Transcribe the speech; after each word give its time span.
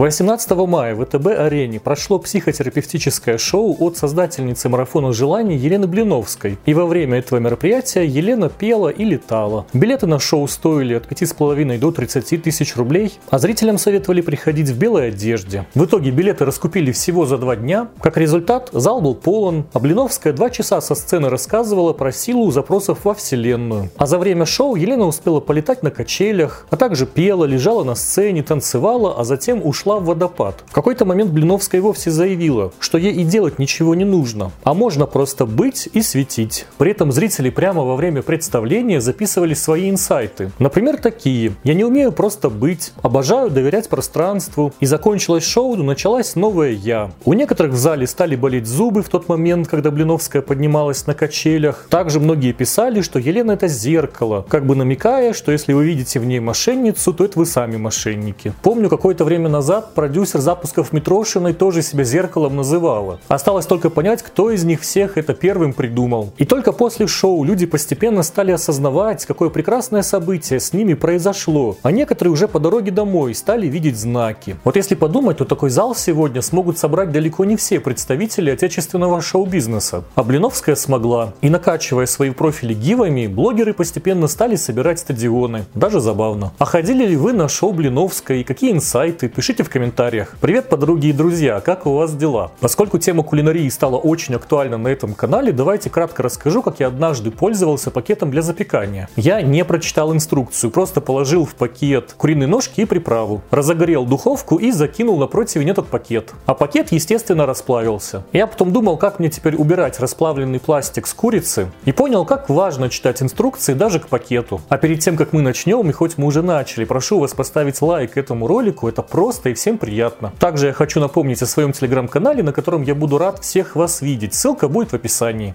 18 0.00 0.50
мая 0.66 0.94
в 0.94 1.04
ВТБ-арене 1.04 1.78
прошло 1.78 2.18
психотерапевтическое 2.18 3.36
шоу 3.36 3.76
от 3.80 3.98
создательницы 3.98 4.70
марафона 4.70 5.12
желаний 5.12 5.58
Елены 5.58 5.86
Блиновской. 5.86 6.56
И 6.64 6.72
во 6.72 6.86
время 6.86 7.18
этого 7.18 7.38
мероприятия 7.38 8.06
Елена 8.06 8.48
пела 8.48 8.88
и 8.88 9.04
летала. 9.04 9.66
Билеты 9.74 10.06
на 10.06 10.18
шоу 10.18 10.48
стоили 10.48 10.94
от 10.94 11.06
5,5 11.06 11.78
до 11.78 11.90
30 11.92 12.42
тысяч 12.42 12.76
рублей, 12.76 13.12
а 13.28 13.38
зрителям 13.38 13.76
советовали 13.76 14.22
приходить 14.22 14.70
в 14.70 14.78
белой 14.78 15.08
одежде. 15.08 15.66
В 15.74 15.84
итоге 15.84 16.12
билеты 16.12 16.46
раскупили 16.46 16.92
всего 16.92 17.26
за 17.26 17.36
два 17.36 17.54
дня. 17.54 17.88
Как 18.00 18.16
результат, 18.16 18.70
зал 18.72 19.02
был 19.02 19.14
полон, 19.14 19.66
а 19.74 19.80
Блиновская 19.80 20.32
два 20.32 20.48
часа 20.48 20.80
со 20.80 20.94
сцены 20.94 21.28
рассказывала 21.28 21.92
про 21.92 22.10
силу 22.10 22.50
запросов 22.50 23.00
во 23.04 23.12
Вселенную. 23.12 23.90
А 23.98 24.06
за 24.06 24.18
время 24.18 24.46
шоу 24.46 24.76
Елена 24.76 25.06
успела 25.06 25.40
полетать 25.40 25.82
на 25.82 25.90
качелях, 25.90 26.66
а 26.70 26.78
также 26.78 27.04
пела, 27.04 27.44
лежала 27.44 27.84
на 27.84 27.94
сцене, 27.94 28.42
танцевала, 28.42 29.20
а 29.20 29.24
затем 29.24 29.60
ушла 29.62 29.89
в 29.98 30.04
водопад. 30.04 30.64
В 30.66 30.72
какой-то 30.72 31.04
момент 31.04 31.30
Блиновская 31.30 31.80
вовсе 31.80 32.10
заявила, 32.10 32.72
что 32.78 32.98
ей 32.98 33.12
и 33.12 33.24
делать 33.24 33.58
ничего 33.58 33.94
не 33.94 34.04
нужно, 34.04 34.52
а 34.62 34.74
можно 34.74 35.06
просто 35.06 35.46
быть 35.46 35.88
и 35.92 36.02
светить. 36.02 36.66
При 36.78 36.90
этом 36.90 37.12
зрители 37.12 37.50
прямо 37.50 37.82
во 37.82 37.96
время 37.96 38.22
представления 38.22 39.00
записывали 39.00 39.54
свои 39.54 39.90
инсайты. 39.90 40.50
Например, 40.58 40.96
такие. 40.98 41.52
«Я 41.64 41.74
не 41.74 41.84
умею 41.84 42.12
просто 42.12 42.50
быть, 42.50 42.92
обожаю 43.02 43.50
доверять 43.50 43.88
пространству». 43.88 44.72
И 44.80 44.86
закончилось 44.86 45.44
шоу, 45.44 45.76
началась 45.76 46.36
новая 46.36 46.70
«Я». 46.70 47.10
У 47.24 47.32
некоторых 47.32 47.72
в 47.72 47.76
зале 47.76 48.06
стали 48.06 48.36
болеть 48.36 48.66
зубы 48.66 49.02
в 49.02 49.08
тот 49.08 49.28
момент, 49.28 49.68
когда 49.68 49.90
Блиновская 49.90 50.42
поднималась 50.42 51.06
на 51.06 51.14
качелях. 51.14 51.86
Также 51.88 52.20
многие 52.20 52.52
писали, 52.52 53.00
что 53.00 53.18
Елена 53.18 53.52
это 53.52 53.68
зеркало, 53.68 54.44
как 54.48 54.66
бы 54.66 54.74
намекая, 54.74 55.32
что 55.32 55.52
если 55.52 55.72
вы 55.72 55.84
видите 55.84 56.20
в 56.20 56.26
ней 56.26 56.40
мошенницу, 56.40 57.14
то 57.14 57.24
это 57.24 57.38
вы 57.38 57.46
сами 57.46 57.76
мошенники. 57.76 58.52
Помню, 58.62 58.88
какое-то 58.88 59.24
время 59.24 59.48
назад 59.48 59.79
продюсер 59.80 60.40
запусков 60.40 60.92
Митрошиной 60.92 61.54
тоже 61.54 61.82
себя 61.82 62.04
зеркалом 62.04 62.56
называла. 62.56 63.20
Осталось 63.28 63.66
только 63.66 63.90
понять, 63.90 64.22
кто 64.22 64.50
из 64.50 64.64
них 64.64 64.80
всех 64.80 65.16
это 65.16 65.34
первым 65.34 65.72
придумал. 65.72 66.32
И 66.38 66.44
только 66.44 66.72
после 66.72 67.06
шоу 67.06 67.44
люди 67.44 67.66
постепенно 67.66 68.22
стали 68.22 68.52
осознавать, 68.52 69.26
какое 69.26 69.50
прекрасное 69.50 70.02
событие 70.02 70.60
с 70.60 70.72
ними 70.72 70.94
произошло. 70.94 71.76
А 71.82 71.92
некоторые 71.92 72.32
уже 72.32 72.48
по 72.48 72.58
дороге 72.58 72.90
домой 72.90 73.34
стали 73.34 73.66
видеть 73.66 73.98
знаки. 73.98 74.56
Вот 74.64 74.76
если 74.76 74.94
подумать, 74.94 75.38
то 75.38 75.44
такой 75.44 75.70
зал 75.70 75.94
сегодня 75.94 76.42
смогут 76.42 76.78
собрать 76.78 77.12
далеко 77.12 77.44
не 77.44 77.56
все 77.56 77.80
представители 77.80 78.50
отечественного 78.50 79.20
шоу-бизнеса. 79.20 80.04
А 80.14 80.22
Блиновская 80.22 80.76
смогла. 80.76 81.32
И 81.40 81.48
накачивая 81.48 82.06
свои 82.06 82.30
профили 82.30 82.74
гивами, 82.74 83.26
блогеры 83.26 83.72
постепенно 83.72 84.28
стали 84.28 84.56
собирать 84.56 84.98
стадионы. 84.98 85.64
Даже 85.74 86.00
забавно. 86.00 86.52
А 86.58 86.64
ходили 86.64 87.06
ли 87.06 87.16
вы 87.16 87.32
на 87.32 87.48
шоу 87.48 87.72
Блиновской 87.72 88.44
какие 88.44 88.72
инсайты? 88.72 89.28
Пишите 89.28 89.59
в 89.62 89.70
комментариях. 89.70 90.36
Привет, 90.40 90.68
подруги 90.68 91.08
и 91.08 91.12
друзья, 91.12 91.60
как 91.60 91.86
у 91.86 91.94
вас 91.94 92.14
дела? 92.14 92.52
Поскольку 92.60 92.98
тема 92.98 93.22
кулинарии 93.22 93.68
стала 93.68 93.96
очень 93.96 94.34
актуальна 94.34 94.78
на 94.78 94.88
этом 94.88 95.14
канале, 95.14 95.52
давайте 95.52 95.90
кратко 95.90 96.22
расскажу, 96.22 96.62
как 96.62 96.80
я 96.80 96.86
однажды 96.86 97.30
пользовался 97.30 97.90
пакетом 97.90 98.30
для 98.30 98.42
запекания. 98.42 99.08
Я 99.16 99.42
не 99.42 99.64
прочитал 99.64 100.12
инструкцию, 100.12 100.70
просто 100.70 101.00
положил 101.00 101.44
в 101.44 101.54
пакет 101.54 102.14
куриные 102.16 102.46
ножки 102.46 102.80
и 102.80 102.84
приправу, 102.84 103.42
разогрел 103.50 104.06
духовку 104.06 104.56
и 104.56 104.70
закинул 104.70 105.18
на 105.18 105.26
противень 105.26 105.70
этот 105.70 105.88
пакет. 105.88 106.32
А 106.46 106.54
пакет, 106.54 106.92
естественно, 106.92 107.46
расплавился. 107.46 108.24
Я 108.32 108.46
потом 108.46 108.72
думал, 108.72 108.96
как 108.96 109.18
мне 109.18 109.28
теперь 109.28 109.56
убирать 109.56 110.00
расплавленный 110.00 110.60
пластик 110.60 111.06
с 111.06 111.14
курицы 111.14 111.70
и 111.84 111.92
понял, 111.92 112.24
как 112.24 112.48
важно 112.48 112.88
читать 112.88 113.22
инструкции 113.22 113.74
даже 113.74 114.00
к 114.00 114.08
пакету. 114.08 114.60
А 114.68 114.78
перед 114.78 115.00
тем, 115.00 115.16
как 115.16 115.32
мы 115.32 115.42
начнем, 115.42 115.88
и 115.90 115.92
хоть 115.92 116.18
мы 116.18 116.26
уже 116.26 116.42
начали, 116.42 116.84
прошу 116.84 117.20
вас 117.20 117.34
поставить 117.34 117.80
лайк 117.82 118.16
этому 118.16 118.46
ролику, 118.46 118.88
это 118.88 119.02
просто 119.02 119.49
и 119.50 119.54
всем 119.54 119.78
приятно. 119.78 120.32
Также 120.38 120.68
я 120.68 120.72
хочу 120.72 121.00
напомнить 121.00 121.42
о 121.42 121.46
своем 121.46 121.72
телеграм-канале, 121.72 122.42
на 122.42 122.52
котором 122.52 122.82
я 122.82 122.94
буду 122.94 123.18
рад 123.18 123.42
всех 123.42 123.76
вас 123.76 124.00
видеть. 124.00 124.34
Ссылка 124.34 124.68
будет 124.68 124.90
в 124.90 124.94
описании. 124.94 125.54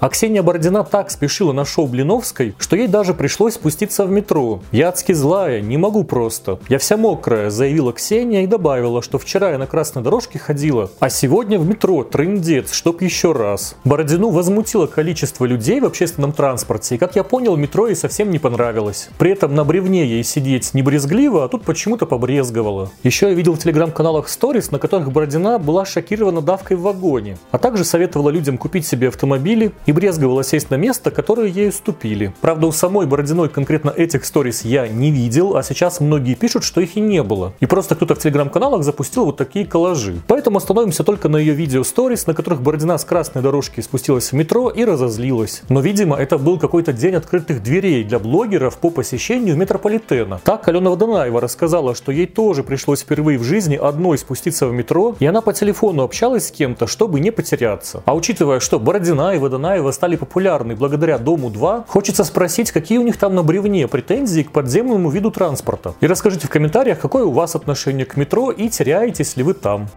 А 0.00 0.08
Ксения 0.08 0.44
Бородина 0.44 0.84
так 0.84 1.10
спешила 1.10 1.52
на 1.52 1.64
шоу 1.64 1.88
Блиновской, 1.88 2.54
что 2.58 2.76
ей 2.76 2.86
даже 2.86 3.14
пришлось 3.14 3.54
спуститься 3.54 4.04
в 4.04 4.10
метро. 4.10 4.60
«Я 4.70 4.90
адски 4.90 5.12
злая, 5.12 5.60
не 5.60 5.76
могу 5.76 6.04
просто. 6.04 6.60
Я 6.68 6.78
вся 6.78 6.96
мокрая», 6.96 7.50
заявила 7.50 7.92
Ксения 7.92 8.42
и 8.42 8.46
добавила, 8.46 9.02
что 9.02 9.18
вчера 9.18 9.50
я 9.50 9.58
на 9.58 9.66
красной 9.66 10.02
дорожке 10.02 10.38
ходила, 10.38 10.88
а 11.00 11.10
сегодня 11.10 11.58
в 11.58 11.66
метро, 11.66 12.04
трындец, 12.04 12.72
чтоб 12.72 13.02
еще 13.02 13.32
раз. 13.32 13.74
Бородину 13.84 14.30
возмутило 14.30 14.86
количество 14.86 15.44
людей 15.44 15.80
в 15.80 15.84
общественном 15.84 16.32
транспорте, 16.32 16.94
и, 16.94 16.98
как 16.98 17.16
я 17.16 17.24
понял, 17.24 17.56
метро 17.56 17.88
ей 17.88 17.96
совсем 17.96 18.30
не 18.30 18.38
понравилось. 18.38 19.08
При 19.18 19.32
этом 19.32 19.56
на 19.56 19.64
бревне 19.64 20.06
ей 20.06 20.22
сидеть 20.22 20.74
не 20.74 20.82
брезгливо, 20.82 21.44
а 21.44 21.48
тут 21.48 21.64
почему-то 21.64 22.06
побрезговала. 22.06 22.90
Еще 23.02 23.28
я 23.28 23.34
видел 23.34 23.54
в 23.54 23.58
телеграм-каналах 23.58 24.28
сторис, 24.28 24.70
на 24.70 24.78
которых 24.78 25.10
Бородина 25.10 25.58
была 25.58 25.84
шокирована 25.84 26.40
давкой 26.40 26.76
в 26.76 26.82
вагоне, 26.82 27.36
а 27.50 27.58
также 27.58 27.84
советовала 27.84 28.30
людям 28.30 28.58
купить 28.58 28.86
себе 28.86 29.08
автомобили 29.08 29.72
и 29.88 29.92
брезговала 29.92 30.44
сесть 30.44 30.70
на 30.70 30.74
место, 30.74 31.10
которое 31.10 31.48
ей 31.48 31.70
уступили. 31.70 32.34
Правда, 32.42 32.66
у 32.66 32.72
самой 32.72 33.06
Бородиной 33.06 33.48
конкретно 33.48 33.88
этих 33.88 34.26
сторис 34.26 34.62
я 34.62 34.86
не 34.86 35.10
видел, 35.10 35.56
а 35.56 35.62
сейчас 35.62 36.00
многие 36.00 36.34
пишут, 36.34 36.62
что 36.62 36.82
их 36.82 36.96
и 36.96 37.00
не 37.00 37.22
было. 37.22 37.54
И 37.60 37.64
просто 37.66 37.94
кто-то 37.94 38.14
в 38.14 38.18
телеграм-каналах 38.18 38.84
запустил 38.84 39.24
вот 39.24 39.38
такие 39.38 39.64
коллажи. 39.64 40.20
Поэтому 40.26 40.58
остановимся 40.58 41.04
только 41.04 41.30
на 41.30 41.38
ее 41.38 41.54
видео 41.54 41.84
сторис, 41.84 42.26
на 42.26 42.34
которых 42.34 42.60
Бородина 42.60 42.98
с 42.98 43.04
красной 43.06 43.40
дорожки 43.40 43.80
спустилась 43.80 44.30
в 44.30 44.34
метро 44.34 44.68
и 44.68 44.84
разозлилась. 44.84 45.62
Но, 45.70 45.80
видимо, 45.80 46.16
это 46.16 46.36
был 46.36 46.58
какой-то 46.58 46.92
день 46.92 47.14
открытых 47.14 47.62
дверей 47.62 48.04
для 48.04 48.18
блогеров 48.18 48.76
по 48.76 48.90
посещению 48.90 49.56
метрополитена. 49.56 50.38
Так 50.44 50.68
Алена 50.68 50.90
Водонаева 50.90 51.40
рассказала, 51.40 51.94
что 51.94 52.12
ей 52.12 52.26
тоже 52.26 52.62
пришлось 52.62 53.00
впервые 53.00 53.38
в 53.38 53.42
жизни 53.42 53.76
одной 53.76 54.18
спуститься 54.18 54.66
в 54.66 54.72
метро, 54.74 55.16
и 55.18 55.24
она 55.24 55.40
по 55.40 55.54
телефону 55.54 56.02
общалась 56.02 56.48
с 56.48 56.50
кем-то, 56.50 56.86
чтобы 56.86 57.20
не 57.20 57.30
потеряться. 57.30 58.02
А 58.04 58.14
учитывая, 58.14 58.60
что 58.60 58.78
Бородина 58.78 59.34
и 59.34 59.38
Водонаева 59.38 59.77
Мамаева 59.78 59.92
стали 59.92 60.16
популярны 60.16 60.74
благодаря 60.74 61.18
Дому-2, 61.18 61.84
хочется 61.86 62.24
спросить, 62.24 62.72
какие 62.72 62.98
у 62.98 63.02
них 63.02 63.16
там 63.16 63.36
на 63.36 63.44
бревне 63.44 63.86
претензии 63.86 64.42
к 64.42 64.50
подземному 64.50 65.08
виду 65.08 65.30
транспорта. 65.30 65.94
И 66.00 66.06
расскажите 66.08 66.48
в 66.48 66.50
комментариях, 66.50 66.98
какое 66.98 67.24
у 67.24 67.30
вас 67.30 67.54
отношение 67.54 68.04
к 68.04 68.16
метро 68.16 68.50
и 68.50 68.68
теряетесь 68.68 69.36
ли 69.36 69.44
вы 69.44 69.54
там. 69.54 69.88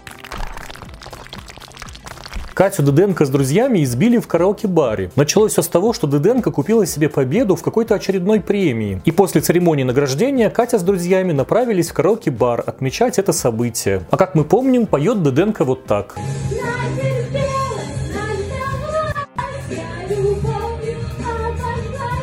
Катю 2.53 2.83
Дыденко 2.83 3.25
с 3.25 3.29
друзьями 3.29 3.83
избили 3.83 4.19
в 4.19 4.27
караоке-баре. 4.27 5.09
Началось 5.15 5.53
все 5.53 5.63
с 5.63 5.67
того, 5.67 5.93
что 5.93 6.05
Дыденко 6.05 6.51
купила 6.51 6.85
себе 6.85 7.09
победу 7.09 7.55
в 7.55 7.63
какой-то 7.63 7.95
очередной 7.95 8.39
премии. 8.39 9.01
И 9.03 9.11
после 9.11 9.41
церемонии 9.41 9.83
награждения 9.83 10.51
Катя 10.51 10.77
с 10.77 10.83
друзьями 10.83 11.31
направились 11.31 11.89
в 11.89 11.93
караоке-бар 11.93 12.63
отмечать 12.67 13.17
это 13.17 13.33
событие. 13.33 14.03
А 14.11 14.17
как 14.17 14.35
мы 14.35 14.43
помним, 14.43 14.85
поет 14.85 15.23
Дыденко 15.23 15.63
вот 15.63 15.85
так. 15.85 16.15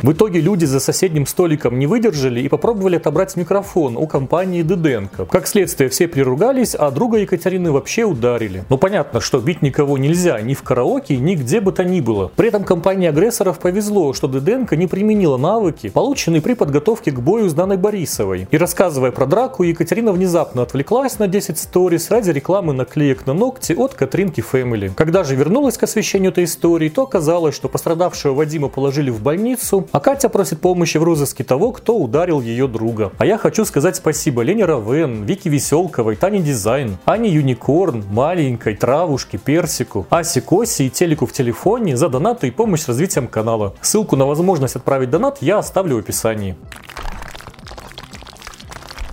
В 0.01 0.13
итоге 0.13 0.41
люди 0.41 0.65
за 0.65 0.79
соседним 0.79 1.27
столиком 1.27 1.77
не 1.77 1.89
выдержали 1.89 2.41
и 2.41 2.49
попробовали 2.49 2.97
отобрать 2.97 3.35
микрофон 3.35 3.97
у 3.97 4.07
компании 4.07 4.63
Дыденко. 4.63 5.25
Как 5.25 5.49
следствие, 5.49 5.91
все 5.91 6.07
приругались, 6.07 6.77
а 6.77 6.93
друга 6.93 7.19
Екатерины 7.19 7.73
вообще 7.73 8.05
ударили. 8.05 8.63
Ну 8.69 8.79
понятно, 8.79 9.21
что 9.21 9.41
бить 9.41 9.61
никого 9.61 9.99
нельзя 9.99 10.41
ни 10.41 10.55
в 10.55 10.63
караоке, 10.63 11.17
ни 11.17 11.35
где 11.35 11.61
бы 11.61 11.73
то 11.73 11.83
ни 11.83 12.01
было. 12.01 12.31
При 12.37 12.47
этом 12.47 12.63
компании 12.63 13.09
агрессоров 13.09 13.59
повезло, 13.59 14.13
что 14.13 14.29
Дыденко 14.29 14.77
не 14.77 14.87
применила 14.87 15.37
навыки, 15.37 15.89
полученные 15.89 16.43
при 16.43 16.55
подготовке 16.55 17.11
к 17.11 17.19
бою 17.19 17.49
с 17.49 17.55
Даной 17.55 17.77
Борисовой. 17.77 18.47
И 18.53 18.57
рассказывая 18.57 19.11
про 19.11 19.27
драку, 19.27 19.65
Екатерина 19.65 20.13
внезапно 20.13 20.63
отвлеклась 20.63 21.19
на 21.19 21.27
10 21.27 21.59
сторис 21.59 22.09
ради 22.09 22.31
рекламы 22.31 22.73
наклеек 22.73 23.27
на 23.27 23.33
ногти 23.33 23.73
от 23.73 23.95
Катринки 23.95 24.43
Фэмили. 24.43 24.93
Когда 24.95 25.25
же 25.25 25.35
вернулась 25.35 25.77
к 25.77 25.83
освещению 25.83 26.31
этой 26.31 26.45
истории, 26.45 26.89
то 26.89 27.03
оказалось, 27.03 27.57
что 27.57 27.69
пострадавшего 27.69 28.33
Вадима 28.33 28.69
положили 28.69 29.11
в 29.11 29.21
больницу, 29.21 29.88
а 29.93 30.01
Катя 30.01 30.29
просит 30.29 30.61
помощи 30.61 30.99
в 30.99 31.03
розыске 31.03 31.45
того, 31.45 31.73
кто 31.73 31.97
ударил 31.97 32.41
ее 32.41 32.69
друга. 32.69 33.13
А 33.19 33.27
я 33.27 33.39
хочу 33.39 33.65
сказать 33.65 33.97
спасибо 33.97 34.43
Лене 34.43 34.65
Равен, 34.65 35.25
Вике 35.25 35.51
Веселковой, 35.51 36.17
Тане 36.17 36.41
Дизайн, 36.41 36.97
Ане 37.05 37.31
Юникорн, 37.31 38.05
Маленькой, 38.11 38.77
Травушке, 38.77 39.39
Персику, 39.39 40.07
Асе 40.11 40.41
Коси 40.41 40.87
и 40.87 40.91
Телеку 40.91 41.27
в 41.27 41.33
телефоне 41.33 41.97
за 41.97 42.09
донаты 42.09 42.49
и 42.49 42.51
помощь 42.51 42.83
с 42.83 42.89
развитием 42.89 43.29
канала. 43.29 43.75
Ссылку 43.81 44.17
на 44.17 44.27
возможность 44.27 44.77
отправить 44.77 45.11
донат 45.11 45.39
я 45.41 45.59
оставлю 45.59 45.97
в 45.97 45.99
описании. 46.01 46.57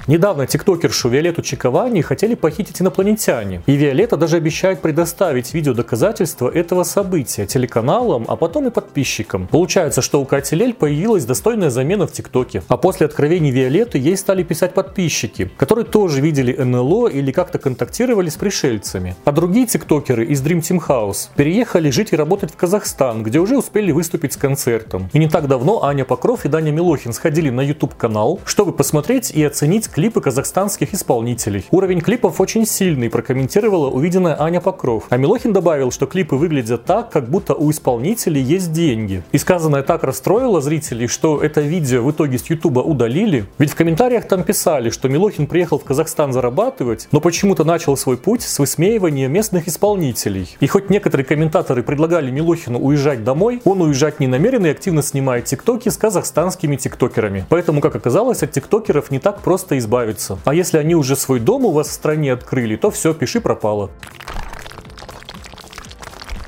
Недавно 0.08 0.46
тиктокершу 0.46 1.10
Виолетту 1.10 1.42
Чиковани 1.42 2.02
хотели 2.02 2.36
похитить 2.36 2.80
инопланетяне. 2.80 3.64
И 3.66 3.76
Виолетта 3.76 4.18
даже 4.18 4.38
обещает 4.38 4.82
предоставить 4.82 5.52
видеодоказательства 5.56 6.48
этого 6.48 6.84
события 6.84 7.48
телеканалам, 7.48 8.26
а 8.28 8.36
потом 8.36 8.68
и 8.68 8.70
подписчикам. 8.70 9.48
Получается, 9.48 10.04
что 10.04 10.22
у 10.22 10.26
Кати 10.26 10.56
Лель 10.56 10.76
появилась 10.76 11.26
достойная 11.26 11.72
замена 11.72 12.06
в 12.06 12.12
ТикТоке. 12.12 12.62
А 12.68 12.78
после 12.78 13.08
откровений 13.08 13.50
Виолетты 13.50 13.98
ей 13.98 14.16
стали 14.16 14.44
писать 14.44 14.76
подписчики, 14.76 15.50
которые 15.58 15.86
тоже 15.86 16.22
видели 16.22 16.56
НЛО 16.56 17.08
или 17.08 17.32
как-то 17.32 17.58
контактировали 17.58 18.30
с 18.30 18.36
пришельцами. 18.36 19.16
А 19.26 19.32
другие 19.32 19.66
тиктокеры 19.66 20.26
из 20.26 20.44
Dream 20.44 20.60
Team 20.60 20.86
House 20.88 21.30
переехали 21.36 21.90
жить 21.90 22.14
и 22.14 22.16
работать 22.16 22.52
в 22.52 22.56
Казахстан, 22.58 23.24
где 23.24 23.40
уже 23.40 23.58
успели 23.58 23.92
выступить 23.92 24.34
с 24.34 24.38
концертом. 24.38 25.10
И 25.14 25.18
не 25.18 25.30
так 25.30 25.48
давно 25.48 25.84
Аня 25.84 26.06
Покров 26.06 26.46
и 26.46 26.48
Даня 26.48 26.72
Милохин 26.72 27.12
сходили 27.12 27.50
на 27.50 27.62
YouTube 27.62 27.96
канал, 27.96 28.40
чтобы 28.46 28.72
посмотреть 28.72 29.32
и 29.32 29.44
оценить 29.44 29.88
клипы 29.96 30.20
казахстанских 30.20 30.94
исполнителей. 30.94 31.66
Уровень 31.72 32.02
клипов 32.02 32.42
очень 32.42 32.66
сильный, 32.66 33.10
прокомментировала 33.10 33.90
увиденная 33.90 34.36
Аня 34.38 34.60
Покров. 34.60 35.06
А 35.10 35.16
Милохин 35.16 35.54
добавил, 35.54 35.90
что 35.90 36.06
клипы 36.06 36.36
выглядят 36.36 36.84
так, 36.84 37.12
как 37.12 37.30
будто 37.30 37.54
у 37.54 37.72
исполнителей 37.72 38.42
есть 38.42 38.74
деньги. 38.74 39.24
И 39.32 39.38
сказанное 39.38 39.84
так 39.84 40.04
расстроило 40.04 40.60
зрителей, 40.60 41.08
что 41.08 41.42
это 41.42 41.62
видео 41.62 42.04
в 42.04 42.12
итоге 42.12 42.38
с 42.38 42.46
Ютуба 42.48 42.82
удалили. 42.82 43.46
Ведь 43.58 43.72
в 43.72 43.76
комментариях 43.76 44.28
там 44.28 44.44
писали, 44.44 44.90
что 44.90 45.08
Милохин 45.08 45.48
приехал 45.48 45.80
в 45.80 45.86
Казахстан 45.86 46.34
зарабатывать, 46.34 47.08
но 47.14 47.22
почему-то 47.22 47.64
начал 47.64 47.96
свой 47.96 48.18
путь 48.18 48.42
с 48.42 48.60
высмеивания 48.60 49.30
местных 49.30 49.70
исполнителей. 49.70 50.58
И 50.60 50.68
хоть 50.68 50.90
некоторые 50.90 51.26
комментаторы 51.26 51.84
предлагали 51.84 52.32
Милохину 52.32 52.80
уезжать 52.80 53.24
домой, 53.24 53.62
он 53.64 53.82
уезжать 53.82 54.20
не 54.20 54.28
намерен 54.28 54.66
и 54.66 54.70
активно 54.70 55.02
снимает 55.02 55.46
тиктоки 55.46 55.88
с 55.88 55.96
казахстанскими 55.96 56.76
тиктокерами. 56.76 57.46
Поэтому, 57.48 57.80
как 57.80 57.96
оказалось, 57.96 58.44
от 58.44 58.52
тиктокеров 58.52 59.10
не 59.10 59.20
так 59.20 59.40
просто 59.40 59.78
избавиться. 59.86 60.38
А 60.46 60.54
если 60.54 60.78
они 60.78 60.96
уже 60.96 61.16
свой 61.16 61.40
дом 61.40 61.66
у 61.66 61.72
вас 61.72 61.88
в 61.88 61.92
стране 61.92 62.34
открыли, 62.34 62.76
то 62.76 62.92
все, 62.92 63.14
пиши 63.14 63.40
пропало. 63.40 63.90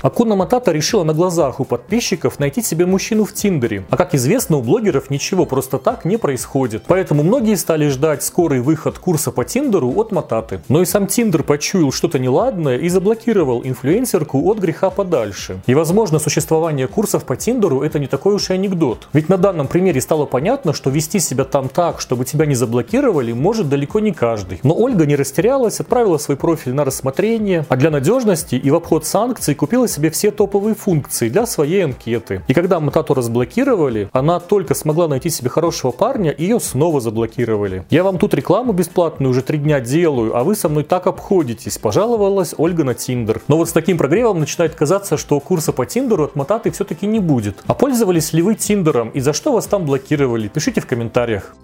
Акуна 0.00 0.36
Матата 0.36 0.70
решила 0.70 1.02
на 1.02 1.12
глазах 1.12 1.58
у 1.58 1.64
подписчиков 1.64 2.38
найти 2.38 2.62
себе 2.62 2.86
мужчину 2.86 3.24
в 3.24 3.32
Тиндере. 3.32 3.84
А 3.90 3.96
как 3.96 4.14
известно, 4.14 4.58
у 4.58 4.62
блогеров 4.62 5.10
ничего 5.10 5.44
просто 5.44 5.78
так 5.78 6.04
не 6.04 6.16
происходит. 6.16 6.84
Поэтому 6.86 7.24
многие 7.24 7.56
стали 7.56 7.88
ждать 7.88 8.22
скорый 8.22 8.60
выход 8.60 8.98
курса 8.98 9.32
по 9.32 9.44
Тиндеру 9.44 9.92
от 9.96 10.12
Мататы. 10.12 10.60
Но 10.68 10.82
и 10.82 10.84
сам 10.84 11.08
Тиндер 11.08 11.42
почуял 11.42 11.90
что-то 11.90 12.20
неладное 12.20 12.78
и 12.78 12.88
заблокировал 12.88 13.62
инфлюенсерку 13.64 14.48
от 14.48 14.58
греха 14.58 14.90
подальше. 14.90 15.60
И 15.66 15.74
возможно, 15.74 16.20
существование 16.20 16.86
курсов 16.86 17.24
по 17.24 17.36
Тиндеру 17.36 17.82
это 17.82 17.98
не 17.98 18.06
такой 18.06 18.34
уж 18.34 18.50
и 18.50 18.52
анекдот. 18.52 19.08
Ведь 19.12 19.28
на 19.28 19.36
данном 19.36 19.66
примере 19.66 20.00
стало 20.00 20.26
понятно, 20.26 20.72
что 20.74 20.90
вести 20.90 21.18
себя 21.18 21.42
там 21.42 21.68
так, 21.68 22.00
чтобы 22.00 22.24
тебя 22.24 22.46
не 22.46 22.54
заблокировали, 22.54 23.32
может 23.32 23.68
далеко 23.68 23.98
не 23.98 24.12
каждый. 24.12 24.60
Но 24.62 24.76
Ольга 24.76 25.06
не 25.06 25.16
растерялась, 25.16 25.80
отправила 25.80 26.18
свой 26.18 26.36
профиль 26.36 26.72
на 26.72 26.84
рассмотрение, 26.84 27.66
а 27.68 27.76
для 27.76 27.90
надежности 27.90 28.54
и 28.54 28.70
в 28.70 28.76
обход 28.76 29.04
санкций 29.04 29.56
купила 29.56 29.87
себе 29.88 30.10
все 30.10 30.30
топовые 30.30 30.74
функции 30.74 31.28
для 31.28 31.46
своей 31.46 31.84
анкеты. 31.84 32.42
И 32.46 32.54
когда 32.54 32.78
Матату 32.78 33.14
разблокировали, 33.14 34.08
она 34.12 34.38
только 34.40 34.74
смогла 34.74 35.08
найти 35.08 35.30
себе 35.30 35.50
хорошего 35.50 35.90
парня, 35.90 36.30
и 36.30 36.44
ее 36.44 36.60
снова 36.60 37.00
заблокировали. 37.00 37.84
Я 37.90 38.04
вам 38.04 38.18
тут 38.18 38.34
рекламу 38.34 38.72
бесплатную 38.72 39.30
уже 39.30 39.42
три 39.42 39.58
дня 39.58 39.80
делаю, 39.80 40.36
а 40.36 40.44
вы 40.44 40.54
со 40.54 40.68
мной 40.68 40.84
так 40.84 41.06
обходитесь, 41.06 41.78
пожаловалась 41.78 42.54
Ольга 42.56 42.84
на 42.84 42.94
Тиндер. 42.94 43.40
Но 43.48 43.56
вот 43.56 43.68
с 43.68 43.72
таким 43.72 43.98
прогревом 43.98 44.38
начинает 44.38 44.74
казаться, 44.74 45.16
что 45.16 45.40
курса 45.40 45.72
по 45.72 45.86
Тиндеру 45.86 46.24
от 46.24 46.36
Мататы 46.36 46.70
все-таки 46.70 47.06
не 47.06 47.20
будет. 47.20 47.58
А 47.66 47.74
пользовались 47.74 48.32
ли 48.32 48.42
вы 48.42 48.54
Тиндером 48.54 49.10
и 49.10 49.20
за 49.20 49.32
что 49.32 49.52
вас 49.52 49.66
там 49.66 49.84
блокировали? 49.84 50.48
Пишите 50.48 50.80
в 50.80 50.86
комментариях. 50.86 51.54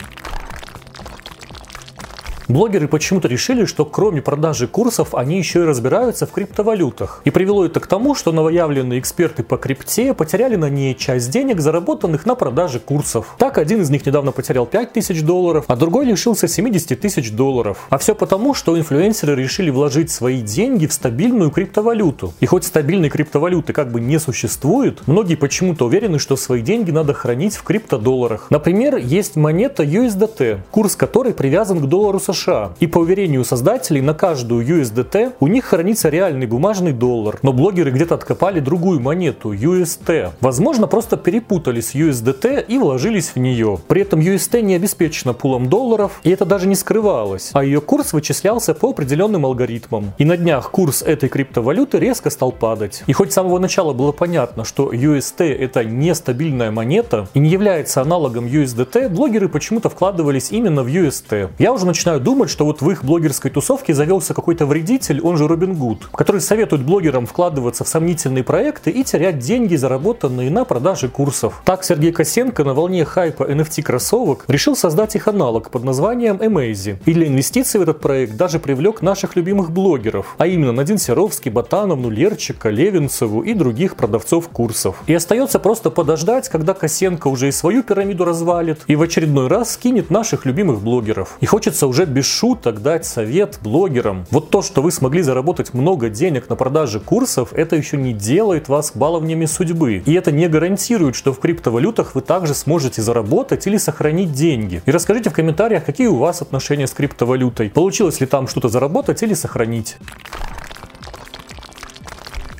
Блогеры 2.47 2.89
почему-то 2.89 3.27
решили, 3.27 3.65
что 3.65 3.87
кроме 3.87 4.21
продажи 4.21 4.69
курсов, 4.69 5.15
они 5.15 5.39
еще 5.39 5.61
и 5.61 5.65
разбираются 5.65 6.27
в 6.27 6.33
криптовалютах. 6.33 7.23
И 7.25 7.31
привело 7.31 7.65
это 7.65 7.81
к 7.81 7.87
тому, 7.87 8.15
что 8.15 8.33
новоявленные 8.33 9.01
эксперты 9.01 9.43
по 9.43 9.57
крипте 9.57 10.13
потеряли 10.13 10.57
на 10.57 10.69
ней 10.69 10.95
часть 10.95 11.31
денег, 11.31 11.61
заработанных 11.61 12.27
на 12.27 12.35
продаже 12.35 12.81
курсов. 12.81 13.35
Так, 13.39 13.57
один 13.57 13.81
из 13.81 13.89
них 13.89 14.05
недавно 14.05 14.31
потерял 14.31 14.67
5 14.67 14.93
тысяч 14.93 15.23
долларов, 15.23 15.65
а 15.69 15.77
другой 15.77 16.05
лишился 16.05 16.47
70 16.47 17.01
тысяч 17.01 17.33
долларов. 17.33 17.87
А 17.89 17.97
все 17.97 18.15
потому, 18.15 18.53
что 18.53 18.79
инфлюенсеры 18.79 19.35
решили 19.35 19.71
вложить 19.71 20.11
свои 20.11 20.43
деньги 20.43 20.87
в 20.87 20.93
стабильную 20.93 21.51
криптовалюту. 21.51 22.35
И 22.41 22.47
хоть 22.47 22.65
стабильной 22.65 23.09
криптовалюты 23.09 23.73
как 23.73 23.91
бы 23.91 24.01
не 24.03 24.19
существует, 24.19 25.01
многие 25.07 25.37
почему-то 25.37 25.87
уверены, 25.87 26.19
что 26.19 26.37
свои 26.37 26.61
деньги 26.61 26.91
надо 26.91 27.15
хранить 27.15 27.57
в 27.57 27.63
криптодолларах. 27.63 28.49
Например, 28.51 28.97
есть 28.97 29.37
монета 29.37 29.83
USDT, 29.83 30.59
курс 30.71 30.95
которой 30.95 31.33
привязан 31.33 31.81
к 31.81 31.87
доллару 31.87 32.21
США 32.21 32.34
США. 32.35 32.73
И 32.81 32.87
по 32.87 32.99
уверению 32.99 33.45
создателей, 33.45 34.01
на 34.01 34.15
каждую 34.15 34.67
USDT 34.67 35.35
у 35.41 35.47
них 35.47 35.65
хранится 35.65 36.09
реальный 36.09 36.47
бумажный 36.47 36.93
доллар. 36.93 37.39
Но 37.43 37.53
блогеры 37.53 37.91
где-то 37.91 38.15
откопали 38.15 38.61
другую 38.61 39.01
монету, 39.01 39.53
UST. 39.53 40.31
Возможно, 40.41 40.87
просто 40.87 41.17
перепутали 41.17 41.81
с 41.81 41.95
USDT 41.95 42.65
и 42.67 42.79
вложились 42.79 43.31
в 43.31 43.37
нее. 43.37 43.79
При 43.89 44.03
этом 44.03 44.21
UST 44.21 44.61
не 44.63 44.75
обеспечена 44.75 45.33
пулом 45.33 45.69
долларов, 45.69 46.21
и 46.23 46.31
это 46.31 46.45
даже 46.45 46.67
не 46.67 46.75
скрывалось. 46.75 47.51
А 47.53 47.65
ее 47.65 47.81
курс 47.81 48.13
вычислялся 48.13 48.75
по 48.75 48.91
определенным 48.91 49.47
алгоритмам. 49.47 50.13
И 50.19 50.25
на 50.25 50.37
днях 50.37 50.71
курс 50.71 51.03
этой 51.03 51.29
криптовалюты 51.29 51.99
резко 51.99 52.31
стал 52.31 52.53
падать. 52.53 53.03
И 53.07 53.13
хоть 53.13 53.31
с 53.31 53.35
самого 53.35 53.59
начала 53.59 53.93
было 53.93 54.13
понятно, 54.13 54.65
что 54.65 54.93
UST 54.93 55.45
это 55.45 55.85
нестабильная 55.85 56.71
монета 56.71 57.29
и 57.35 57.39
не 57.39 57.51
является 57.51 58.01
аналогом 58.01 58.47
USDT, 58.47 59.09
блогеры 59.09 59.49
почему-то 59.49 59.89
вкладывались 59.89 60.51
именно 60.51 60.83
в 60.83 60.89
UST. 60.89 61.51
Я 61.59 61.73
уже 61.73 61.87
начинаю 61.87 62.21
думать, 62.25 62.51
что 62.51 62.65
вот 62.65 62.81
в 62.83 62.91
их 62.91 63.05
блогерской 63.05 63.51
тусовке 63.51 63.95
завелся 63.95 64.35
какой-то 64.35 64.67
вредитель, 64.67 65.21
он 65.21 65.37
же 65.37 65.47
Робин 65.47 65.75
Гуд, 65.75 66.09
который 66.13 66.41
советует 66.41 66.83
блогерам 66.83 67.27
вкладываться 67.27 67.85
в 67.85 67.89
сомнительные 67.89 68.43
проекты 68.43 68.91
и 68.91 69.05
терять 69.05 69.39
деньги, 69.39 69.77
заработанные 69.77 70.51
на 70.51 70.65
продаже 70.65 71.09
курсов. 71.09 71.63
Так 71.65 71.85
Сергей 71.85 72.13
Косенко 72.13 72.65
на 72.65 72.75
волне 72.75 73.05
хайпа 73.05 73.45
NFT 73.45 73.83
кроссовок 73.83 74.47
решил 74.49 74.75
создать 74.75 75.15
их 75.15 75.29
аналог 75.29 75.71
под 75.71 75.85
названием 75.85 76.37
Amazy. 76.37 76.97
И 77.05 77.13
для 77.13 77.29
инвестиций 77.29 77.79
в 77.79 77.83
этот 77.83 78.01
проект 78.01 78.37
даже 78.37 78.59
привлек 78.59 79.03
наших 79.03 79.37
любимых 79.37 79.71
блогеров, 79.71 80.35
а 80.39 80.47
именно 80.47 80.73
Надин 80.73 80.99
Серовский, 80.99 81.51
Ботановну, 81.51 82.09
Лерчика, 82.09 82.71
Левинцеву 82.71 83.43
и 83.43 83.53
других 83.53 83.97
продавцов 83.97 84.49
курсов. 84.49 85.03
И 85.07 85.13
остается 85.13 85.59
просто 85.59 85.91
подождать, 85.91 86.49
когда 86.49 86.73
Косенко 86.73 87.29
уже 87.29 87.49
и 87.49 87.53
свою 87.53 87.83
пирамиду 87.83 88.25
развалит 88.25 88.81
и 88.87 88.97
в 88.97 89.03
очередной 89.03 89.49
раз 89.49 89.75
скинет 89.75 90.09
наших 90.09 90.47
любимых 90.47 90.81
блогеров. 90.81 91.37
И 91.41 91.47
хочется 91.47 91.87
уже 91.87 92.07
без 92.15 92.27
шуток 92.27 92.81
дать 92.81 93.05
совет 93.05 93.59
блогерам. 93.61 94.25
Вот 94.31 94.49
то, 94.51 94.63
что 94.63 94.83
вы 94.83 94.93
смогли 94.93 95.21
заработать 95.21 95.75
много 95.75 96.09
денег 96.09 96.49
на 96.49 96.55
продаже 96.55 97.01
курсов, 97.01 97.53
это 97.53 97.75
еще 97.75 97.97
не 97.97 98.13
делает 98.13 98.69
вас 98.69 98.93
баловнями 98.95 99.47
судьбы. 99.47 100.03
И 100.07 100.15
это 100.15 100.31
не 100.31 100.49
гарантирует, 100.49 101.17
что 101.17 101.33
в 101.33 101.41
криптовалютах 101.41 102.15
вы 102.15 102.21
также 102.21 102.55
сможете 102.55 103.03
заработать 103.03 103.67
или 103.67 103.79
сохранить 103.79 104.33
деньги. 104.33 104.81
И 104.87 104.91
расскажите 104.93 105.31
в 105.31 105.33
комментариях, 105.33 105.85
какие 105.85 106.07
у 106.07 106.17
вас 106.17 106.41
отношения 106.41 106.87
с 106.87 106.93
криптовалютой. 106.93 107.71
Получилось 107.71 108.21
ли 108.21 108.27
там 108.27 108.47
что-то 108.47 108.69
заработать 108.69 109.21
или 109.25 109.35
сохранить. 109.35 109.97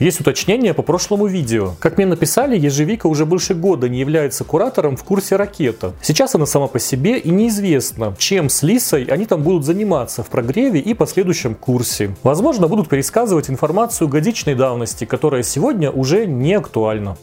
Есть 0.05 0.21
уточнение 0.21 0.75
по 0.75 0.83
прошлому 0.83 1.25
видео. 1.25 1.73
Как 1.81 1.97
мне 1.97 2.05
написали, 2.05 2.59
Ежевика 2.59 3.07
уже 3.07 3.25
больше 3.25 3.55
года 3.55 3.89
не 3.89 4.01
является 4.01 4.45
куратором 4.45 4.99
в 4.99 5.03
курсе 5.03 5.37
ракета. 5.37 5.95
Сейчас 6.03 6.35
она 6.35 6.45
сама 6.45 6.67
по 6.67 6.79
себе 6.79 7.19
и 7.19 7.31
неизвестно, 7.31 8.15
чем 8.19 8.51
с 8.51 8.63
Лисой 8.63 9.05
они 9.05 9.25
там 9.25 9.43
будут 9.43 9.65
заниматься 9.65 10.23
в 10.23 10.29
прогреве 10.29 10.79
и 10.79 10.93
последующем 10.93 11.55
курсе. 11.55 12.15
Возможно, 12.23 12.69
будут 12.69 12.91
пересказывать 12.91 13.49
информацию 13.49 14.07
годичной 14.09 14.55
давности, 14.55 15.07
которая 15.07 15.43
сегодня 15.43 15.91
уже 15.91 16.27
не 16.27 16.53
актуальна. 16.53 17.17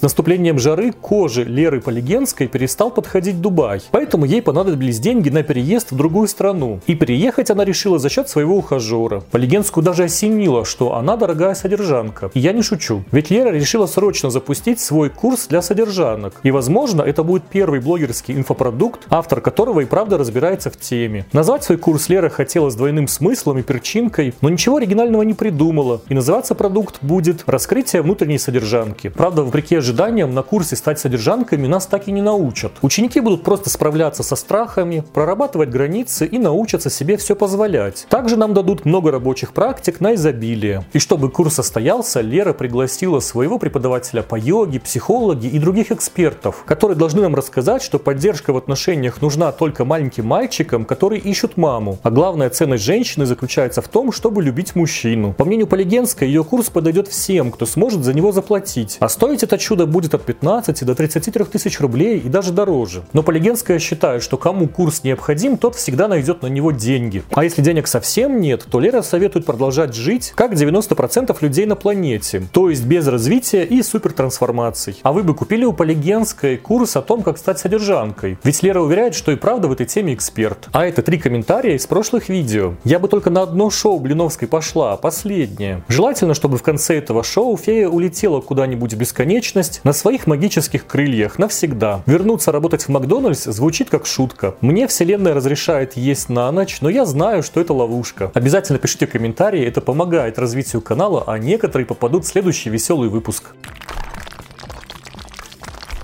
С 0.00 0.02
наступлением 0.02 0.58
жары 0.58 0.92
кожи 0.92 1.44
Леры 1.44 1.82
Полигенской 1.82 2.48
перестал 2.48 2.90
подходить 2.90 3.42
Дубай, 3.42 3.82
поэтому 3.90 4.24
ей 4.24 4.40
понадобились 4.40 4.98
деньги 4.98 5.28
на 5.28 5.42
переезд 5.42 5.92
в 5.92 5.96
другую 5.96 6.26
страну. 6.26 6.80
И 6.86 6.94
переехать 6.94 7.50
она 7.50 7.66
решила 7.66 7.98
за 7.98 8.08
счет 8.08 8.26
своего 8.26 8.56
ухажера. 8.56 9.20
Полигенскую 9.30 9.84
даже 9.84 10.04
осенило, 10.04 10.64
что 10.64 10.94
она 10.94 11.18
дорогая 11.18 11.52
содержанка. 11.52 12.30
И 12.32 12.40
я 12.40 12.54
не 12.54 12.62
шучу, 12.62 13.04
ведь 13.12 13.28
Лера 13.28 13.50
решила 13.50 13.84
срочно 13.84 14.30
запустить 14.30 14.80
свой 14.80 15.10
курс 15.10 15.48
для 15.48 15.60
содержанок. 15.60 16.40
И 16.44 16.50
возможно, 16.50 17.02
это 17.02 17.22
будет 17.22 17.42
первый 17.42 17.80
блогерский 17.80 18.34
инфопродукт, 18.34 19.06
автор 19.10 19.42
которого 19.42 19.80
и 19.80 19.84
правда 19.84 20.16
разбирается 20.16 20.70
в 20.70 20.78
теме. 20.78 21.26
Назвать 21.34 21.64
свой 21.64 21.76
курс 21.76 22.08
Лера 22.08 22.30
хотела 22.30 22.70
с 22.70 22.74
двойным 22.74 23.06
смыслом 23.06 23.58
и 23.58 23.62
перчинкой, 23.62 24.32
но 24.40 24.48
ничего 24.48 24.78
оригинального 24.78 25.24
не 25.24 25.34
придумала. 25.34 26.00
И 26.08 26.14
называться 26.14 26.54
продукт 26.54 27.00
будет 27.02 27.42
«Раскрытие 27.44 28.00
внутренней 28.00 28.38
содержанки». 28.38 29.10
Правда, 29.10 29.42
вопреки 29.42 29.76
ожиданиям 29.90 30.34
на 30.34 30.42
курсе 30.42 30.76
стать 30.76 31.00
содержанками 31.00 31.66
нас 31.66 31.86
так 31.86 32.06
и 32.06 32.12
не 32.12 32.22
научат. 32.22 32.72
Ученики 32.80 33.18
будут 33.18 33.42
просто 33.42 33.70
справляться 33.70 34.22
со 34.22 34.36
страхами, 34.36 35.02
прорабатывать 35.12 35.68
границы 35.68 36.26
и 36.26 36.38
научатся 36.38 36.90
себе 36.90 37.16
все 37.16 37.34
позволять. 37.34 38.06
Также 38.08 38.36
нам 38.36 38.54
дадут 38.54 38.84
много 38.84 39.10
рабочих 39.10 39.52
практик 39.52 40.00
на 40.00 40.14
изобилие. 40.14 40.84
И 40.92 41.00
чтобы 41.00 41.28
курс 41.28 41.54
состоялся, 41.54 42.20
Лера 42.20 42.52
пригласила 42.52 43.18
своего 43.18 43.58
преподавателя 43.58 44.22
по 44.22 44.36
йоге, 44.36 44.78
психологи 44.78 45.48
и 45.48 45.58
других 45.58 45.90
экспертов, 45.90 46.62
которые 46.66 46.96
должны 46.96 47.22
нам 47.22 47.34
рассказать, 47.34 47.82
что 47.82 47.98
поддержка 47.98 48.52
в 48.52 48.56
отношениях 48.56 49.20
нужна 49.20 49.50
только 49.50 49.84
маленьким 49.84 50.26
мальчикам, 50.26 50.84
которые 50.84 51.20
ищут 51.20 51.56
маму. 51.56 51.98
А 52.04 52.10
главная 52.10 52.48
ценность 52.50 52.84
женщины 52.84 53.26
заключается 53.26 53.82
в 53.82 53.88
том, 53.88 54.12
чтобы 54.12 54.40
любить 54.44 54.76
мужчину. 54.76 55.32
По 55.32 55.44
мнению 55.44 55.66
Полигенской, 55.66 56.28
ее 56.28 56.44
курс 56.44 56.70
подойдет 56.70 57.08
всем, 57.08 57.50
кто 57.50 57.66
сможет 57.66 58.04
за 58.04 58.14
него 58.14 58.30
заплатить. 58.30 58.98
А 59.00 59.08
стоить 59.08 59.42
это 59.42 59.58
чудо 59.58 59.79
аренда 59.80 59.86
будет 59.86 60.14
от 60.14 60.22
15 60.22 60.84
до 60.84 60.94
33 60.94 61.44
тысяч 61.44 61.80
рублей 61.80 62.18
и 62.18 62.28
даже 62.28 62.52
дороже. 62.52 63.02
Но 63.12 63.22
Полигенская 63.22 63.78
считает, 63.78 64.22
что 64.22 64.36
кому 64.36 64.68
курс 64.68 65.04
необходим, 65.04 65.56
тот 65.56 65.76
всегда 65.76 66.08
найдет 66.08 66.42
на 66.42 66.48
него 66.48 66.72
деньги. 66.72 67.22
А 67.32 67.44
если 67.44 67.62
денег 67.62 67.86
совсем 67.86 68.40
нет, 68.40 68.66
то 68.70 68.80
Лера 68.80 69.02
советует 69.02 69.46
продолжать 69.46 69.94
жить, 69.94 70.32
как 70.34 70.52
90% 70.52 71.36
людей 71.40 71.66
на 71.66 71.76
планете, 71.76 72.42
то 72.52 72.70
есть 72.70 72.84
без 72.84 73.06
развития 73.06 73.64
и 73.64 73.82
супертрансформаций. 73.82 74.98
А 75.02 75.12
вы 75.12 75.22
бы 75.22 75.34
купили 75.34 75.64
у 75.64 75.72
Полигенской 75.72 76.56
курс 76.56 76.96
о 76.96 77.02
том, 77.02 77.22
как 77.22 77.38
стать 77.38 77.58
содержанкой. 77.58 78.38
Ведь 78.44 78.62
Лера 78.62 78.80
уверяет, 78.80 79.14
что 79.14 79.32
и 79.32 79.36
правда 79.36 79.68
в 79.68 79.72
этой 79.72 79.86
теме 79.86 80.14
эксперт. 80.14 80.68
А 80.72 80.84
это 80.84 81.02
три 81.02 81.18
комментария 81.18 81.74
из 81.74 81.86
прошлых 81.86 82.28
видео. 82.28 82.74
Я 82.84 82.98
бы 82.98 83.08
только 83.08 83.30
на 83.30 83.42
одно 83.42 83.70
шоу 83.70 83.98
Блиновской 83.98 84.48
пошла, 84.48 84.96
последнее. 84.96 85.82
Желательно, 85.88 86.34
чтобы 86.34 86.58
в 86.58 86.62
конце 86.62 86.98
этого 86.98 87.22
шоу 87.22 87.56
фея 87.56 87.88
улетела 87.88 88.40
куда-нибудь 88.40 88.94
в 88.94 88.96
бесконечность 88.96 89.69
на 89.84 89.92
своих 89.92 90.26
магических 90.26 90.86
крыльях 90.86 91.38
навсегда. 91.38 92.02
Вернуться 92.06 92.52
работать 92.52 92.82
в 92.82 92.88
Макдональдс 92.88 93.44
звучит 93.44 93.90
как 93.90 94.06
шутка. 94.06 94.54
Мне 94.60 94.86
вселенная 94.86 95.34
разрешает 95.34 95.96
есть 95.96 96.28
на 96.28 96.50
ночь, 96.50 96.80
но 96.80 96.88
я 96.88 97.04
знаю, 97.04 97.42
что 97.42 97.60
это 97.60 97.72
ловушка. 97.72 98.30
Обязательно 98.34 98.78
пишите 98.78 99.06
комментарии, 99.06 99.64
это 99.64 99.80
помогает 99.80 100.38
развитию 100.38 100.82
канала, 100.82 101.24
а 101.26 101.38
некоторые 101.38 101.86
попадут 101.86 102.24
в 102.24 102.28
следующий 102.28 102.70
веселый 102.70 103.08
выпуск. 103.08 103.54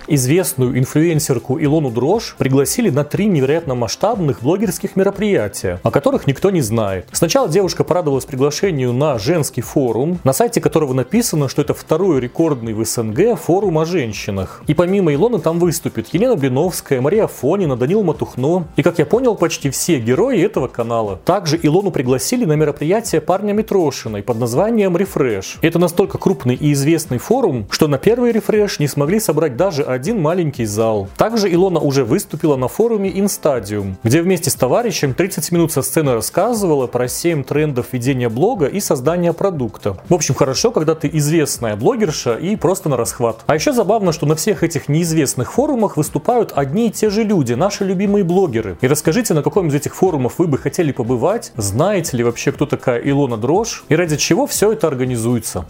Известную 0.08 0.78
инфлюенсерку 0.78 1.58
Илону 1.58 1.90
Дрожь 1.90 2.36
пригласили 2.38 2.90
на 2.90 3.02
три 3.02 3.26
невероятно 3.26 3.74
масштабных 3.74 4.40
блогерских 4.40 4.94
мероприятия, 4.94 5.80
о 5.82 5.90
которых 5.90 6.28
никто 6.28 6.50
не 6.50 6.60
знает. 6.60 7.08
Сначала 7.10 7.48
девушка 7.48 7.82
порадовалась 7.82 8.24
приглашению 8.24 8.92
на 8.92 9.18
женский 9.18 9.62
форум, 9.62 10.20
на 10.22 10.32
сайте 10.32 10.60
которого 10.60 10.92
написано, 10.92 11.48
что 11.48 11.62
это 11.62 11.74
второй 11.74 12.20
рекордный 12.20 12.72
в 12.72 12.84
СНГ 12.84 13.36
форум 13.36 13.78
о 13.80 13.84
женщинах. 13.84 14.62
И 14.68 14.74
помимо 14.74 15.12
Илоны 15.12 15.40
там 15.40 15.58
выступит 15.58 16.06
Елена 16.12 16.36
Блиновская, 16.36 17.00
Мария 17.00 17.26
Фонина, 17.26 17.76
Данил 17.76 18.04
Матухно 18.04 18.68
и, 18.76 18.82
как 18.82 19.00
я 19.00 19.06
понял, 19.06 19.34
почти 19.34 19.70
все 19.70 19.98
герои 19.98 20.40
этого 20.40 20.68
канала. 20.68 21.18
Также 21.24 21.58
Илону 21.60 21.90
пригласили 21.90 22.44
на 22.44 22.52
мероприятие 22.52 23.20
парня 23.20 23.52
Митрошиной 23.54 24.22
под 24.22 24.38
названием 24.38 24.96
Refresh. 24.96 25.58
Это 25.62 25.80
настолько 25.80 26.16
крупный 26.16 26.54
и 26.54 26.72
известный 26.72 27.18
форум, 27.18 27.66
что 27.70 27.88
на 27.88 27.98
первый 27.98 28.30
Refresh 28.30 28.76
не 28.78 28.86
смогли 28.86 29.18
собрать 29.18 29.56
даже 29.56 29.82
один 29.96 30.20
маленький 30.20 30.66
зал. 30.66 31.08
Также 31.16 31.52
Илона 31.52 31.80
уже 31.80 32.04
выступила 32.04 32.56
на 32.56 32.68
форуме 32.68 33.10
Instadium, 33.10 33.94
где 34.04 34.22
вместе 34.22 34.50
с 34.50 34.54
товарищем 34.54 35.14
30 35.14 35.50
минут 35.52 35.72
со 35.72 35.82
сцены 35.82 36.14
рассказывала 36.14 36.86
про 36.86 37.08
7 37.08 37.42
трендов 37.42 37.86
ведения 37.92 38.28
блога 38.28 38.66
и 38.66 38.78
создания 38.78 39.32
продукта. 39.32 39.96
В 40.08 40.14
общем, 40.14 40.34
хорошо, 40.34 40.70
когда 40.70 40.94
ты 40.94 41.10
известная 41.12 41.76
блогерша 41.76 42.36
и 42.36 42.56
просто 42.56 42.88
на 42.88 42.96
расхват. 42.96 43.42
А 43.46 43.54
еще 43.54 43.72
забавно, 43.72 44.12
что 44.12 44.26
на 44.26 44.36
всех 44.36 44.62
этих 44.62 44.88
неизвестных 44.88 45.52
форумах 45.52 45.96
выступают 45.96 46.52
одни 46.54 46.88
и 46.88 46.90
те 46.90 47.10
же 47.10 47.22
люди, 47.22 47.54
наши 47.54 47.84
любимые 47.84 48.24
блогеры. 48.24 48.76
И 48.80 48.86
расскажите, 48.86 49.34
на 49.34 49.42
каком 49.42 49.68
из 49.68 49.74
этих 49.74 49.96
форумов 49.96 50.38
вы 50.38 50.46
бы 50.46 50.58
хотели 50.58 50.92
побывать, 50.92 51.52
знаете 51.56 52.16
ли 52.18 52.22
вообще, 52.22 52.52
кто 52.52 52.66
такая 52.66 53.00
Илона 53.00 53.36
Дрожь 53.36 53.84
и 53.88 53.96
ради 53.96 54.16
чего 54.16 54.46
все 54.46 54.72
это 54.72 54.86
организуется. 54.86 55.66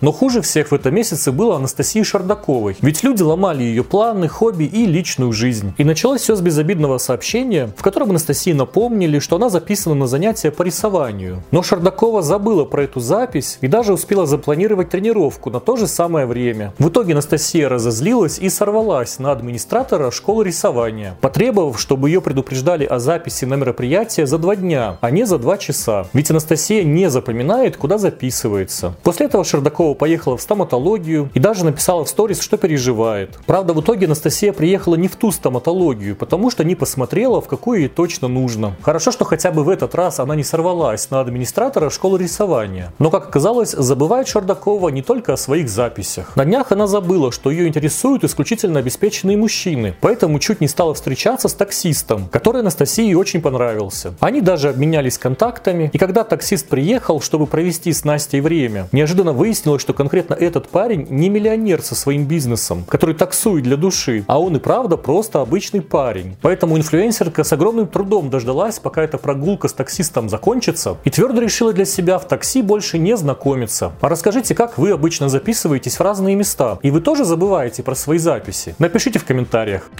Но 0.00 0.12
хуже 0.12 0.40
всех 0.40 0.70
в 0.70 0.74
этом 0.74 0.94
месяце 0.94 1.32
было 1.32 1.56
Анастасии 1.56 2.02
Шардаковой. 2.02 2.76
Ведь 2.80 3.02
люди 3.02 3.22
ломали 3.22 3.62
ее 3.62 3.84
планы, 3.84 4.28
хобби 4.28 4.64
и 4.64 4.86
личную 4.86 5.32
жизнь. 5.32 5.74
И 5.78 5.84
началось 5.84 6.22
все 6.22 6.36
с 6.36 6.40
безобидного 6.40 6.98
сообщения, 6.98 7.70
в 7.76 7.82
котором 7.82 8.10
Анастасии 8.10 8.52
напомнили, 8.52 9.18
что 9.18 9.36
она 9.36 9.50
записана 9.50 9.94
на 9.94 10.06
занятия 10.06 10.50
по 10.50 10.62
рисованию. 10.62 11.42
Но 11.50 11.62
Шардакова 11.62 12.22
забыла 12.22 12.64
про 12.64 12.84
эту 12.84 13.00
запись 13.00 13.58
и 13.60 13.68
даже 13.68 13.92
успела 13.92 14.26
запланировать 14.26 14.90
тренировку 14.90 15.50
на 15.50 15.60
то 15.60 15.76
же 15.76 15.86
самое 15.86 16.26
время. 16.26 16.72
В 16.78 16.88
итоге 16.88 17.12
Анастасия 17.12 17.68
разозлилась 17.68 18.38
и 18.38 18.48
сорвалась 18.48 19.18
на 19.18 19.32
администратора 19.32 20.10
школы 20.10 20.44
рисования, 20.44 21.16
потребовав, 21.20 21.80
чтобы 21.80 22.08
ее 22.08 22.20
предупреждали 22.20 22.84
о 22.84 22.98
записи 22.98 23.44
на 23.44 23.54
мероприятие 23.54 24.26
за 24.26 24.38
два 24.38 24.56
дня, 24.56 24.96
а 25.00 25.10
не 25.10 25.24
за 25.24 25.38
два 25.38 25.58
часа. 25.58 26.06
Ведь 26.12 26.30
Анастасия 26.30 26.84
не 26.84 27.10
запоминает, 27.10 27.76
куда 27.76 27.98
записывается. 27.98 28.94
После 29.02 29.26
этого 29.26 29.44
Шардакова 29.44 29.89
Петрова 29.90 29.94
поехала 29.94 30.36
в 30.36 30.42
стоматологию 30.42 31.30
и 31.34 31.40
даже 31.40 31.64
написала 31.64 32.04
в 32.04 32.08
сторис, 32.08 32.40
что 32.40 32.56
переживает. 32.56 33.38
Правда, 33.46 33.72
в 33.72 33.80
итоге 33.80 34.06
Анастасия 34.06 34.52
приехала 34.52 34.94
не 34.96 35.08
в 35.08 35.16
ту 35.16 35.30
стоматологию, 35.32 36.16
потому 36.16 36.50
что 36.50 36.64
не 36.64 36.74
посмотрела, 36.74 37.40
в 37.40 37.48
какую 37.48 37.80
ей 37.80 37.88
точно 37.88 38.28
нужно. 38.28 38.76
Хорошо, 38.82 39.10
что 39.10 39.24
хотя 39.24 39.50
бы 39.50 39.64
в 39.64 39.68
этот 39.68 39.94
раз 39.94 40.20
она 40.20 40.36
не 40.36 40.44
сорвалась 40.44 41.10
на 41.10 41.20
администратора 41.20 41.90
школы 41.90 42.18
рисования. 42.18 42.92
Но, 42.98 43.10
как 43.10 43.28
оказалось, 43.28 43.70
забывает 43.70 44.28
Шардакова 44.28 44.90
не 44.90 45.02
только 45.02 45.32
о 45.32 45.36
своих 45.36 45.68
записях. 45.68 46.36
На 46.36 46.44
днях 46.44 46.72
она 46.72 46.86
забыла, 46.86 47.32
что 47.32 47.50
ее 47.50 47.66
интересуют 47.66 48.24
исключительно 48.24 48.80
обеспеченные 48.80 49.36
мужчины, 49.36 49.94
поэтому 50.00 50.38
чуть 50.38 50.60
не 50.60 50.68
стала 50.68 50.94
встречаться 50.94 51.48
с 51.48 51.54
таксистом, 51.54 52.28
который 52.30 52.60
Анастасии 52.60 53.14
очень 53.14 53.40
понравился. 53.40 54.14
Они 54.20 54.40
даже 54.40 54.68
обменялись 54.68 55.18
контактами, 55.18 55.90
и 55.92 55.98
когда 55.98 56.24
таксист 56.24 56.68
приехал, 56.68 57.20
чтобы 57.20 57.46
провести 57.46 57.92
с 57.92 58.04
Настей 58.04 58.40
время, 58.40 58.88
неожиданно 58.92 59.32
выяснилось, 59.32 59.79
что 59.80 59.92
конкретно 59.92 60.34
этот 60.34 60.68
парень 60.68 61.06
не 61.10 61.28
миллионер 61.28 61.82
со 61.82 61.94
своим 61.94 62.26
бизнесом, 62.26 62.84
который 62.88 63.14
таксует 63.14 63.64
для 63.64 63.76
души, 63.76 64.24
а 64.26 64.40
он 64.40 64.56
и 64.56 64.60
правда 64.60 64.96
просто 64.96 65.40
обычный 65.40 65.80
парень. 65.80 66.36
Поэтому 66.42 66.76
инфлюенсерка 66.76 67.42
с 67.42 67.52
огромным 67.52 67.88
трудом 67.88 68.30
дождалась, 68.30 68.78
пока 68.78 69.02
эта 69.02 69.18
прогулка 69.18 69.68
с 69.68 69.72
таксистом 69.72 70.28
закончится, 70.28 70.96
и 71.04 71.10
твердо 71.10 71.40
решила 71.40 71.72
для 71.72 71.84
себя 71.84 72.18
в 72.18 72.28
такси 72.28 72.62
больше 72.62 72.98
не 72.98 73.16
знакомиться. 73.16 73.92
А 74.00 74.08
расскажите, 74.08 74.54
как 74.54 74.78
вы 74.78 74.90
обычно 74.90 75.28
записываетесь 75.28 75.96
в 75.96 76.00
разные 76.00 76.36
места, 76.36 76.78
и 76.82 76.90
вы 76.90 77.00
тоже 77.00 77.24
забываете 77.24 77.82
про 77.82 77.94
свои 77.94 78.18
записи? 78.18 78.74
Напишите 78.78 79.18
в 79.18 79.24
комментариях. 79.24 79.90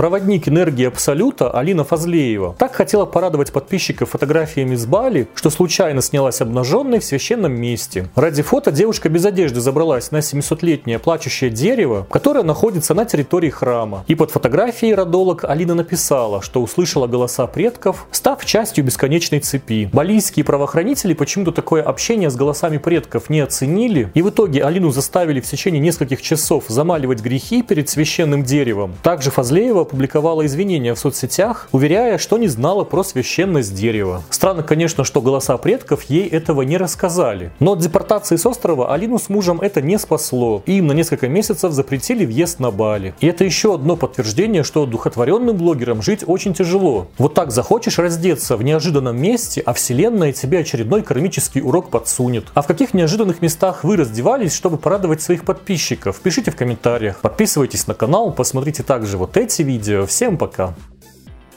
Проводник 0.00 0.48
энергии 0.48 0.86
Абсолюта 0.86 1.50
Алина 1.50 1.84
Фазлеева 1.84 2.54
так 2.58 2.74
хотела 2.74 3.04
порадовать 3.04 3.52
подписчиков 3.52 4.08
фотографиями 4.08 4.74
с 4.74 4.86
Бали, 4.86 5.28
что 5.34 5.50
случайно 5.50 6.00
снялась 6.00 6.40
обнаженной 6.40 7.00
в 7.00 7.04
священном 7.04 7.52
месте. 7.52 8.08
Ради 8.14 8.40
фото 8.40 8.72
девушка 8.72 9.10
без 9.10 9.26
одежды 9.26 9.60
забралась 9.60 10.10
на 10.10 10.20
700-летнее 10.20 10.98
плачущее 11.00 11.50
дерево, 11.50 12.06
которое 12.10 12.44
находится 12.44 12.94
на 12.94 13.04
территории 13.04 13.50
храма. 13.50 14.06
И 14.08 14.14
под 14.14 14.30
фотографией 14.30 14.94
родолог 14.94 15.44
Алина 15.44 15.74
написала, 15.74 16.40
что 16.40 16.62
услышала 16.62 17.06
голоса 17.06 17.46
предков, 17.46 18.06
став 18.10 18.42
частью 18.46 18.84
бесконечной 18.84 19.40
цепи. 19.40 19.90
Балийские 19.92 20.46
правоохранители 20.46 21.12
почему-то 21.12 21.52
такое 21.52 21.82
общение 21.82 22.30
с 22.30 22.36
голосами 22.36 22.78
предков 22.78 23.28
не 23.28 23.40
оценили, 23.40 24.10
и 24.14 24.22
в 24.22 24.30
итоге 24.30 24.64
Алину 24.64 24.92
заставили 24.92 25.42
в 25.42 25.46
течение 25.46 25.78
нескольких 25.82 26.22
часов 26.22 26.64
замаливать 26.68 27.20
грехи 27.20 27.62
перед 27.62 27.90
священным 27.90 28.44
деревом. 28.44 28.94
Также 29.02 29.30
Фазлеева 29.30 29.89
опубликовала 29.90 30.46
извинения 30.46 30.94
в 30.94 30.98
соцсетях, 30.98 31.68
уверяя, 31.72 32.16
что 32.16 32.38
не 32.38 32.46
знала 32.46 32.84
про 32.84 33.02
священность 33.02 33.74
дерева. 33.74 34.22
Странно, 34.30 34.62
конечно, 34.62 35.02
что 35.04 35.20
голоса 35.20 35.56
предков 35.56 36.04
ей 36.04 36.28
этого 36.28 36.62
не 36.62 36.76
рассказали. 36.76 37.50
Но 37.58 37.72
от 37.72 37.80
депортации 37.80 38.36
с 38.36 38.46
острова 38.46 38.94
Алину 38.94 39.18
с 39.18 39.28
мужем 39.28 39.60
это 39.60 39.82
не 39.82 39.98
спасло, 39.98 40.62
и 40.66 40.78
им 40.78 40.86
на 40.86 40.92
несколько 40.92 41.28
месяцев 41.28 41.72
запретили 41.72 42.24
въезд 42.24 42.60
на 42.60 42.70
Бали. 42.70 43.14
И 43.20 43.26
это 43.26 43.44
еще 43.44 43.74
одно 43.74 43.96
подтверждение, 43.96 44.62
что 44.62 44.86
духотворенным 44.86 45.56
блогерам 45.56 46.02
жить 46.02 46.22
очень 46.24 46.54
тяжело. 46.54 47.08
Вот 47.18 47.34
так 47.34 47.50
захочешь 47.50 47.98
раздеться 47.98 48.56
в 48.56 48.62
неожиданном 48.62 49.20
месте, 49.20 49.60
а 49.66 49.72
вселенная 49.72 50.32
тебе 50.32 50.60
очередной 50.60 51.02
кармический 51.02 51.60
урок 51.60 51.90
подсунет. 51.90 52.44
А 52.54 52.62
в 52.62 52.68
каких 52.68 52.94
неожиданных 52.94 53.42
местах 53.42 53.82
вы 53.82 53.96
раздевались, 53.96 54.54
чтобы 54.54 54.76
порадовать 54.78 55.20
своих 55.20 55.44
подписчиков? 55.44 56.20
Пишите 56.20 56.52
в 56.52 56.56
комментариях. 56.56 57.18
Подписывайтесь 57.20 57.88
на 57.88 57.94
канал, 57.94 58.32
посмотрите 58.32 58.84
также 58.84 59.18
вот 59.18 59.36
эти 59.36 59.62
видео 59.62 59.79
видео. 59.80 60.06
Всем 60.06 60.36
пока. 60.36 60.74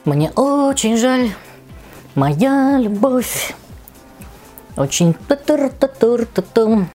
Мне 0.06 0.32
очень 0.32 0.98
жаль, 0.98 1.32
моя 2.16 2.78
любовь. 2.80 3.54
Очень 4.78 5.14
татур 5.14 5.70
татур 5.70 6.26
татум. 6.26 6.88